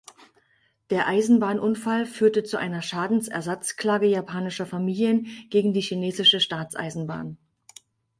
Der 0.89 1.05
Eisenbahnunfall 1.07 2.07
führte 2.07 2.43
zu 2.43 2.57
einer 2.57 2.81
Schadensersatzklage 2.81 4.07
japanischer 4.07 4.65
Familien 4.65 5.27
gegen 5.51 5.73
die 5.73 5.81
Chinesische 5.81 6.39
Staatseisenbahn. 6.39 7.37